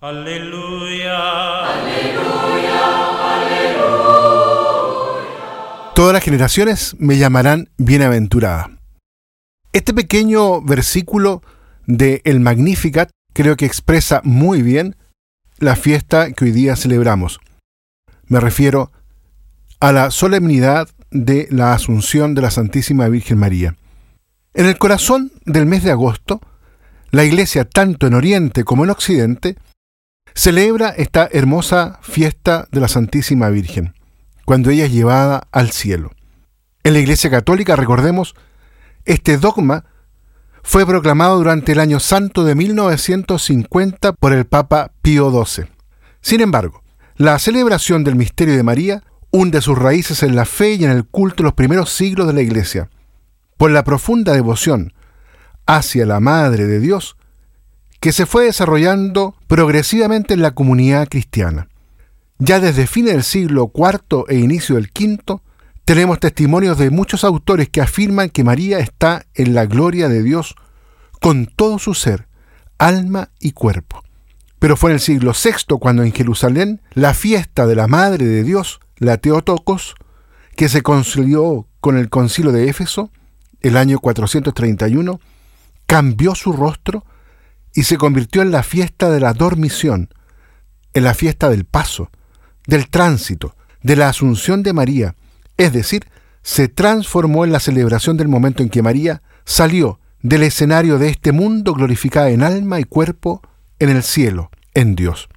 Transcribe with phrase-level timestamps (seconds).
[0.00, 1.18] Aleluya.
[5.92, 8.70] Todas las generaciones me llamarán bienaventurada.
[9.72, 11.42] Este pequeño versículo
[11.86, 14.94] de El Magnificat creo que expresa muy bien
[15.58, 17.40] la fiesta que hoy día celebramos.
[18.28, 18.92] Me refiero
[19.80, 23.74] a la solemnidad de la Asunción de la Santísima Virgen María.
[24.54, 26.40] En el corazón del mes de agosto,
[27.10, 29.56] la Iglesia, tanto en Oriente como en Occidente,
[30.34, 33.94] celebra esta hermosa fiesta de la Santísima Virgen,
[34.44, 36.12] cuando ella es llevada al cielo.
[36.84, 38.34] En la Iglesia Católica, recordemos,
[39.04, 39.84] este dogma
[40.62, 45.66] fue proclamado durante el año santo de 1950 por el Papa Pío XII.
[46.20, 46.82] Sin embargo,
[47.16, 51.04] la celebración del misterio de María hunde sus raíces en la fe y en el
[51.04, 52.88] culto de los primeros siglos de la Iglesia.
[53.56, 54.92] Por la profunda devoción
[55.66, 57.17] hacia la Madre de Dios,
[58.00, 61.68] que se fue desarrollando progresivamente en la comunidad cristiana.
[62.38, 65.40] Ya desde fines del siglo IV e inicio del V,
[65.84, 70.54] tenemos testimonios de muchos autores que afirman que María está en la gloria de Dios
[71.20, 72.28] con todo su ser,
[72.78, 74.04] alma y cuerpo.
[74.58, 78.44] Pero fue en el siglo VI cuando en Jerusalén la fiesta de la Madre de
[78.44, 79.94] Dios, la Teotocos,
[80.56, 83.10] que se concilió con el concilio de Éfeso,
[83.60, 85.20] el año 431,
[85.86, 87.04] cambió su rostro
[87.74, 90.08] y se convirtió en la fiesta de la dormición,
[90.94, 92.10] en la fiesta del paso,
[92.66, 95.14] del tránsito, de la asunción de María,
[95.56, 96.06] es decir,
[96.42, 101.32] se transformó en la celebración del momento en que María salió del escenario de este
[101.32, 103.42] mundo glorificada en alma y cuerpo
[103.78, 105.28] en el cielo, en Dios.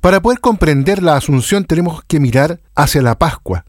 [0.00, 3.64] Para poder comprender la asunción tenemos que mirar hacia la Pascua,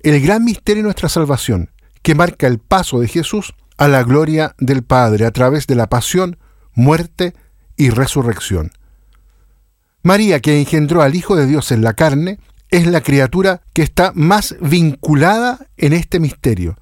[0.00, 1.70] el gran misterio de nuestra salvación,
[2.02, 5.88] que marca el paso de Jesús a la gloria del Padre a través de la
[5.88, 6.38] pasión,
[6.76, 7.34] muerte
[7.76, 8.70] y resurrección.
[10.02, 12.38] María, que engendró al Hijo de Dios en la carne,
[12.70, 16.76] es la criatura que está más vinculada en este misterio,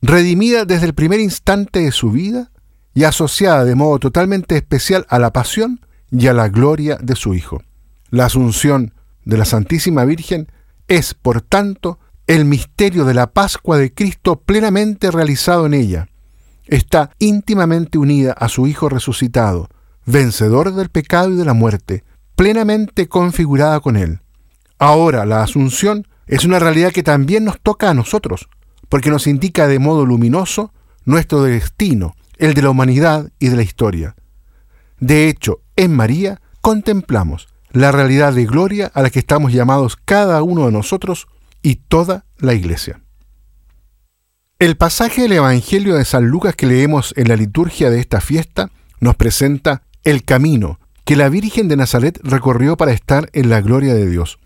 [0.00, 2.52] redimida desde el primer instante de su vida
[2.94, 7.34] y asociada de modo totalmente especial a la pasión y a la gloria de su
[7.34, 7.62] Hijo.
[8.10, 8.94] La asunción
[9.24, 10.48] de la Santísima Virgen
[10.88, 16.09] es, por tanto, el misterio de la Pascua de Cristo plenamente realizado en ella.
[16.70, 19.68] Está íntimamente unida a su Hijo resucitado,
[20.06, 22.04] vencedor del pecado y de la muerte,
[22.36, 24.20] plenamente configurada con Él.
[24.78, 28.48] Ahora la Asunción es una realidad que también nos toca a nosotros,
[28.88, 30.72] porque nos indica de modo luminoso
[31.04, 34.14] nuestro destino, el de la humanidad y de la historia.
[35.00, 40.44] De hecho, en María contemplamos la realidad de gloria a la que estamos llamados cada
[40.44, 41.26] uno de nosotros
[41.62, 43.00] y toda la Iglesia.
[44.60, 48.70] El pasaje del Evangelio de San Lucas que leemos en la liturgia de esta fiesta
[49.00, 53.94] nos presenta el camino que la Virgen de Nazaret recorrió para estar en la gloria
[53.94, 54.38] de Dios.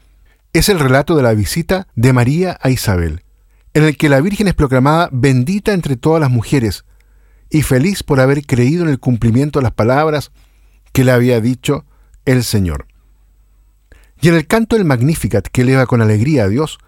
[0.53, 3.25] Es el relato de la visita de María a Isabel,
[3.73, 6.85] en el que la Virgen es proclamada bendita entre todas las mujeres
[7.51, 10.31] y feliz por haber creído en el cumplimiento de las palabras
[10.93, 11.87] que le había dicho
[12.25, 12.87] el Señor.
[14.21, 16.79] Y en el canto del Magnificat que eleva con alegría a Dios,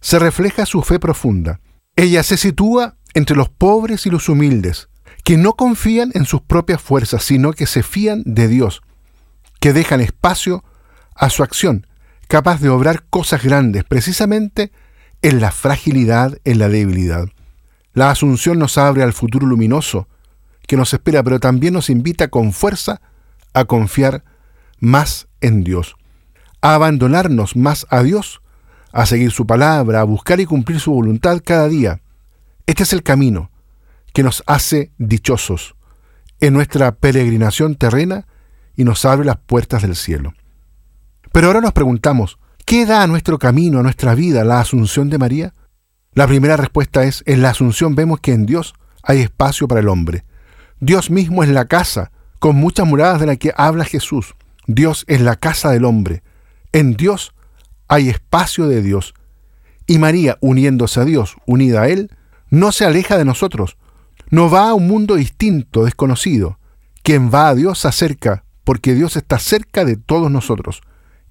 [0.00, 1.58] se refleja su fe profunda.
[1.96, 4.88] Ella se sitúa entre los pobres y los humildes,
[5.22, 8.82] que no confían en sus propias fuerzas, sino que se fían de Dios,
[9.60, 10.64] que dejan espacio
[11.14, 11.86] a su acción,
[12.26, 14.72] capaz de obrar cosas grandes, precisamente
[15.22, 17.28] en la fragilidad, en la debilidad.
[17.92, 20.08] La Asunción nos abre al futuro luminoso
[20.66, 23.00] que nos espera, pero también nos invita con fuerza
[23.52, 24.24] a confiar
[24.80, 25.94] más en Dios,
[26.60, 28.42] a abandonarnos más a Dios
[28.94, 32.00] a seguir su palabra, a buscar y cumplir su voluntad cada día.
[32.64, 33.50] Este es el camino
[34.12, 35.74] que nos hace dichosos
[36.40, 38.28] en nuestra peregrinación terrena
[38.76, 40.32] y nos abre las puertas del cielo.
[41.32, 45.18] Pero ahora nos preguntamos, ¿qué da a nuestro camino, a nuestra vida, la asunción de
[45.18, 45.54] María?
[46.12, 49.88] La primera respuesta es, en la asunción vemos que en Dios hay espacio para el
[49.88, 50.24] hombre.
[50.78, 54.36] Dios mismo es la casa, con muchas muradas de la que habla Jesús.
[54.68, 56.22] Dios es la casa del hombre.
[56.70, 57.34] En Dios
[57.88, 59.14] hay espacio de Dios.
[59.86, 62.10] Y María, uniéndose a Dios, unida a Él,
[62.50, 63.76] no se aleja de nosotros,
[64.30, 66.58] no va a un mundo distinto, desconocido.
[67.02, 70.80] Quien va a Dios se acerca, porque Dios está cerca de todos nosotros.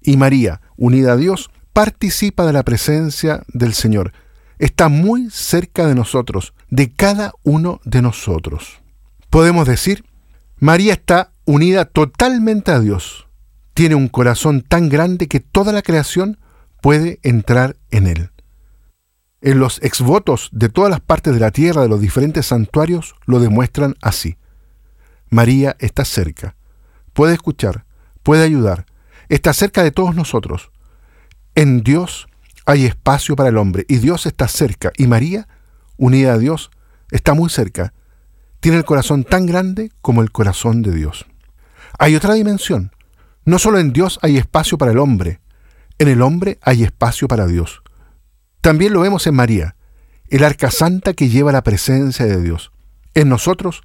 [0.00, 4.12] Y María, unida a Dios, participa de la presencia del Señor.
[4.58, 8.80] Está muy cerca de nosotros, de cada uno de nosotros.
[9.30, 10.04] Podemos decir,
[10.58, 13.26] María está unida totalmente a Dios.
[13.74, 16.38] Tiene un corazón tan grande que toda la creación
[16.84, 18.30] puede entrar en él.
[19.40, 23.40] En los exvotos de todas las partes de la tierra de los diferentes santuarios lo
[23.40, 24.36] demuestran así.
[25.30, 26.56] María está cerca,
[27.14, 27.86] puede escuchar,
[28.22, 28.84] puede ayudar.
[29.30, 30.72] Está cerca de todos nosotros.
[31.54, 32.26] En Dios
[32.66, 34.92] hay espacio para el hombre y Dios está cerca.
[34.98, 35.48] Y María,
[35.96, 36.70] unida a Dios,
[37.10, 37.94] está muy cerca.
[38.60, 41.24] Tiene el corazón tan grande como el corazón de Dios.
[41.98, 42.92] Hay otra dimensión.
[43.46, 45.40] No solo en Dios hay espacio para el hombre,
[45.98, 47.82] en el hombre hay espacio para Dios.
[48.60, 49.76] También lo vemos en María,
[50.28, 52.72] el arca santa que lleva la presencia de Dios.
[53.14, 53.82] En nosotros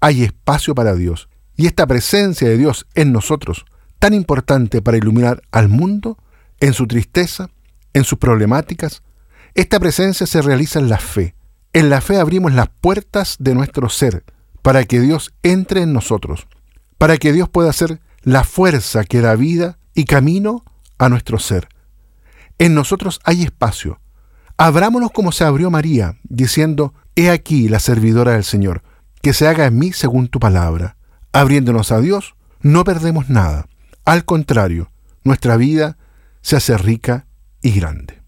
[0.00, 1.28] hay espacio para Dios.
[1.56, 3.64] Y esta presencia de Dios en nosotros,
[3.98, 6.16] tan importante para iluminar al mundo,
[6.60, 7.50] en su tristeza,
[7.92, 9.02] en sus problemáticas,
[9.54, 11.34] esta presencia se realiza en la fe.
[11.72, 14.24] En la fe abrimos las puertas de nuestro ser
[14.62, 16.46] para que Dios entre en nosotros,
[16.98, 20.64] para que Dios pueda ser la fuerza que da vida y camino
[21.00, 21.68] a nuestro ser.
[22.58, 24.00] En nosotros hay espacio.
[24.58, 28.82] Abrámonos como se abrió María, diciendo, He aquí la servidora del Señor,
[29.22, 30.96] que se haga en mí según tu palabra.
[31.32, 33.66] Abriéndonos a Dios, no perdemos nada.
[34.04, 34.90] Al contrario,
[35.24, 35.96] nuestra vida
[36.42, 37.26] se hace rica
[37.62, 38.20] y grande.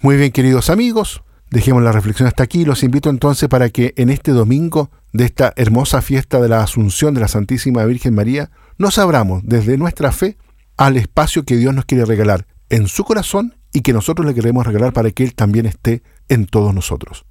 [0.00, 2.64] Muy bien, queridos amigos, dejemos la reflexión hasta aquí.
[2.64, 7.14] Los invito entonces para que en este domingo de esta hermosa fiesta de la Asunción
[7.14, 10.38] de la Santísima Virgen María, nos abramos desde nuestra fe
[10.80, 14.66] al espacio que Dios nos quiere regalar en su corazón y que nosotros le queremos
[14.66, 17.26] regalar para que Él también esté en todos nosotros.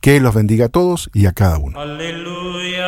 [0.00, 1.78] Que Él los bendiga a todos y a cada uno.
[1.78, 2.84] Aleluya.